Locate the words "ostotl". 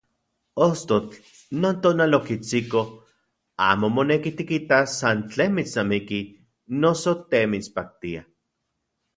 0.67-1.17